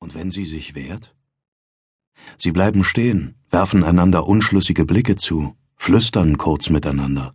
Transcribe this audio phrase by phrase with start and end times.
[0.00, 1.14] Und wenn sie sich wehrt?
[2.36, 7.34] Sie bleiben stehen, werfen einander unschlüssige Blicke zu, flüstern kurz miteinander.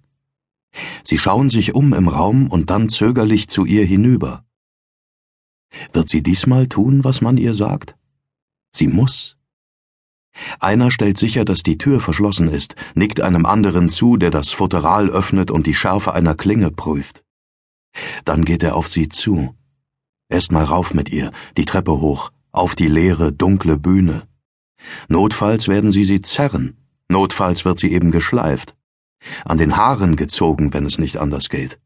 [1.04, 4.46] Sie schauen sich um im Raum und dann zögerlich zu ihr hinüber.
[5.92, 7.96] Wird sie diesmal tun, was man ihr sagt?
[8.72, 9.38] Sie muss.
[10.60, 15.10] Einer stellt sicher, dass die Tür verschlossen ist, nickt einem anderen zu, der das Futteral
[15.10, 17.24] öffnet und die Schärfe einer Klinge prüft.
[18.26, 19.56] Dann geht er auf sie zu.
[20.30, 24.28] Erst mal rauf mit ihr, die Treppe hoch, auf die leere, dunkle Bühne.
[25.10, 26.78] Notfalls werden sie sie zerren,
[27.10, 28.76] notfalls wird sie eben geschleift,
[29.44, 31.80] an den Haaren gezogen, wenn es nicht anders geht.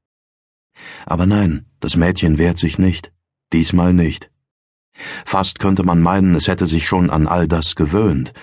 [1.06, 3.12] Aber nein, das Mädchen wehrt sich nicht,
[3.54, 4.30] diesmal nicht.
[5.26, 8.34] Fast könnte man meinen, es hätte sich schon an all das gewöhnt.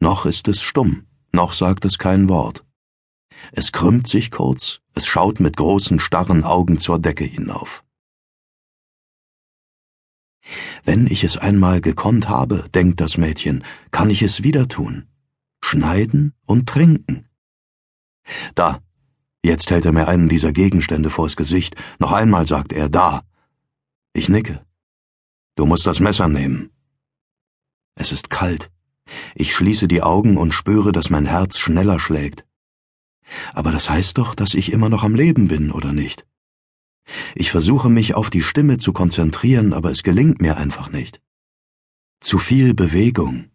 [0.00, 2.64] Noch ist es stumm, noch sagt es kein Wort.
[3.52, 7.84] Es krümmt sich kurz, es schaut mit großen, starren Augen zur Decke hinauf.
[10.84, 15.06] Wenn ich es einmal gekonnt habe, denkt das Mädchen, kann ich es wieder tun.
[15.62, 17.28] Schneiden und trinken.
[18.54, 18.80] Da.
[19.42, 21.74] Jetzt hält er mir einen dieser Gegenstände vors Gesicht.
[21.98, 23.22] Noch einmal sagt er da.
[24.12, 24.64] Ich nicke.
[25.56, 26.70] Du musst das Messer nehmen.
[27.94, 28.70] Es ist kalt.
[29.34, 32.44] Ich schließe die Augen und spüre, dass mein Herz schneller schlägt.
[33.52, 36.26] Aber das heißt doch, dass ich immer noch am Leben bin, oder nicht?
[37.34, 41.20] Ich versuche mich auf die Stimme zu konzentrieren, aber es gelingt mir einfach nicht.
[42.20, 43.50] Zu viel Bewegung.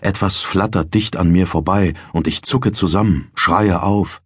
[0.00, 4.22] Etwas flattert dicht an mir vorbei, und ich zucke zusammen, schreie auf.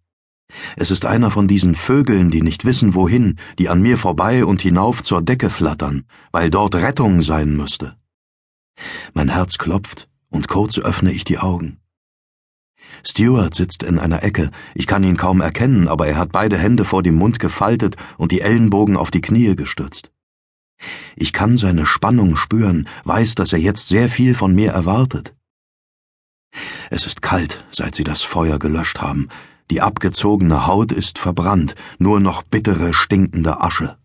[0.75, 4.61] Es ist einer von diesen Vögeln, die nicht wissen wohin, die an mir vorbei und
[4.61, 7.95] hinauf zur Decke flattern, weil dort Rettung sein müsste.
[9.13, 11.80] Mein Herz klopft, und kurz öffne ich die Augen.
[13.05, 16.85] Stuart sitzt in einer Ecke, ich kann ihn kaum erkennen, aber er hat beide Hände
[16.85, 20.11] vor dem Mund gefaltet und die Ellenbogen auf die Knie gestützt.
[21.15, 25.35] Ich kann seine Spannung spüren, weiß, dass er jetzt sehr viel von mir erwartet.
[26.89, 29.29] Es ist kalt, seit sie das Feuer gelöscht haben,
[29.69, 33.97] die abgezogene Haut ist verbrannt, nur noch bittere, stinkende Asche.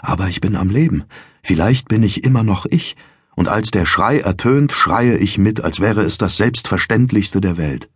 [0.00, 1.04] Aber ich bin am Leben,
[1.42, 2.96] vielleicht bin ich immer noch ich,
[3.38, 7.88] und als der Schrei ertönt, schreie ich mit, als wäre es das Selbstverständlichste der Welt.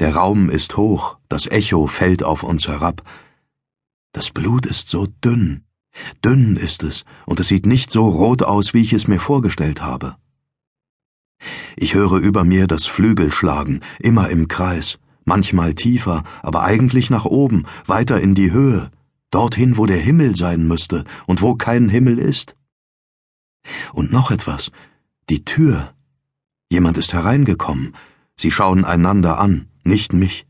[0.00, 3.04] Der Raum ist hoch, das Echo fällt auf uns herab.
[4.10, 5.62] Das Blut ist so dünn,
[6.24, 9.80] dünn ist es, und es sieht nicht so rot aus, wie ich es mir vorgestellt
[9.80, 10.16] habe.
[11.76, 17.64] Ich höre über mir das Flügelschlagen, immer im Kreis, manchmal tiefer, aber eigentlich nach oben,
[17.86, 18.90] weiter in die Höhe,
[19.30, 22.56] dorthin, wo der Himmel sein müsste und wo kein Himmel ist.
[23.92, 24.70] Und noch etwas.
[25.28, 25.94] Die Tür.
[26.70, 27.94] Jemand ist hereingekommen.
[28.36, 30.46] Sie schauen einander an, nicht mich.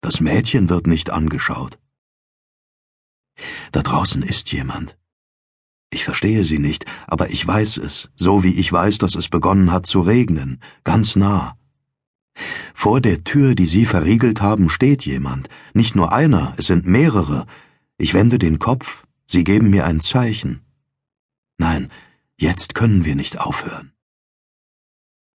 [0.00, 1.78] Das Mädchen wird nicht angeschaut.
[3.72, 4.96] Da draußen ist jemand.
[5.90, 9.72] Ich verstehe sie nicht, aber ich weiß es, so wie ich weiß, dass es begonnen
[9.72, 11.56] hat zu regnen, ganz nah.
[12.74, 17.46] Vor der Tür, die Sie verriegelt haben, steht jemand, nicht nur einer, es sind mehrere.
[17.98, 20.60] Ich wende den Kopf, Sie geben mir ein Zeichen.
[21.58, 21.90] Nein,
[22.38, 23.92] Jetzt können wir nicht aufhören.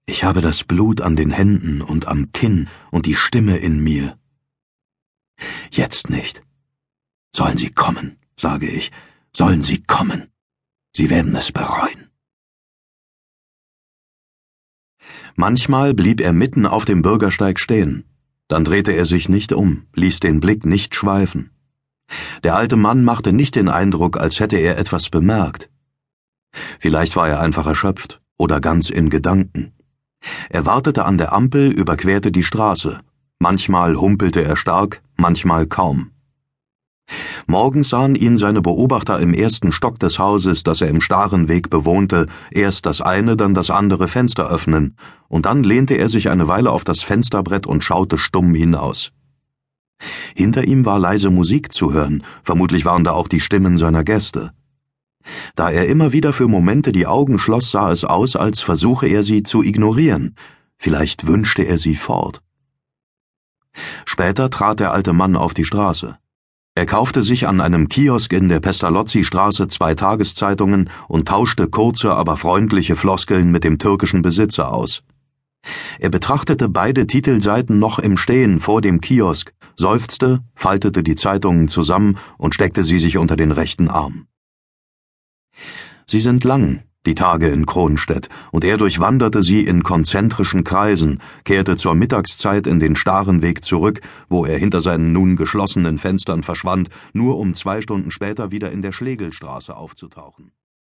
[0.08, 4.18] Ich habe das Blut an den Händen und am Kinn und die Stimme in mir.
[5.70, 6.42] Jetzt nicht.
[7.36, 8.92] Sollen sie kommen, sage ich,
[9.36, 10.32] sollen sie kommen.
[10.96, 12.10] Sie werden es bereuen.
[15.36, 18.06] Manchmal blieb er mitten auf dem Bürgersteig stehen.
[18.48, 21.52] Dann drehte er sich nicht um, ließ den Blick nicht schweifen.
[22.44, 25.70] Der alte Mann machte nicht den Eindruck, als hätte er etwas bemerkt.
[26.80, 29.74] Vielleicht war er einfach erschöpft oder ganz in Gedanken.
[30.50, 33.00] Er wartete an der Ampel, überquerte die Straße.
[33.40, 36.12] Manchmal humpelte er stark, manchmal kaum.
[37.46, 41.70] Morgens sahen ihn seine Beobachter im ersten Stock des Hauses, das er im starren Weg
[41.70, 44.98] bewohnte, erst das eine, dann das andere Fenster öffnen,
[45.30, 49.14] und dann lehnte er sich eine Weile auf das Fensterbrett und schaute stumm hinaus.
[50.36, 54.52] Hinter ihm war leise Musik zu hören, vermutlich waren da auch die Stimmen seiner Gäste.
[55.56, 59.24] Da er immer wieder für Momente die Augen schloss, sah es aus, als versuche er
[59.24, 60.36] sie zu ignorieren.
[60.78, 62.42] Vielleicht wünschte er sie fort.
[64.06, 66.18] Später trat der alte Mann auf die Straße.
[66.76, 72.38] Er kaufte sich an einem Kiosk in der Pestalozzi-Straße zwei Tageszeitungen und tauschte kurze, aber
[72.38, 75.02] freundliche Floskeln mit dem türkischen Besitzer aus.
[76.00, 82.18] Er betrachtete beide Titelseiten noch im Stehen vor dem Kiosk, seufzte, faltete die Zeitungen zusammen
[82.38, 84.28] und steckte sie sich unter den rechten Arm.
[86.06, 91.78] Sie sind lang, die Tage in Kronstedt, und er durchwanderte sie in konzentrischen Kreisen, kehrte
[91.78, 96.90] zur Mittagszeit in den starren Weg zurück, wo er hinter seinen nun geschlossenen Fenstern verschwand,
[97.14, 100.52] nur um zwei Stunden später wieder in der Schlegelstraße aufzutauchen.